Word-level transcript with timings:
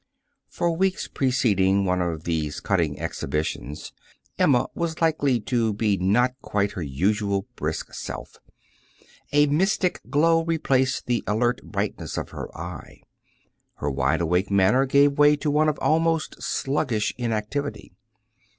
For 0.49 0.71
weeks 0.75 1.07
preceding 1.07 1.85
one 1.85 2.01
of 2.01 2.23
these 2.23 2.59
cutting 2.59 2.99
exhibitions, 2.99 3.93
Emma 4.35 4.65
was 4.73 4.99
likely 4.99 5.39
to 5.41 5.73
be 5.73 5.95
not 5.95 6.33
quite 6.41 6.71
her 6.71 6.81
usual 6.81 7.45
brisk 7.55 7.93
self. 7.93 8.39
A 9.31 9.45
mystic 9.45 10.01
glow 10.09 10.43
replaced 10.43 11.05
the 11.05 11.23
alert 11.27 11.61
brightness 11.63 12.17
of 12.17 12.29
her 12.31 12.47
eye. 12.57 13.03
Her 13.75 13.91
wide 13.91 14.21
awake 14.21 14.49
manner 14.49 14.87
gave 14.87 15.19
way 15.19 15.35
to 15.35 15.51
one 15.51 15.69
of 15.69 15.77
almost 15.77 16.41
sluggish 16.41 17.13
inactivity. 17.19 17.91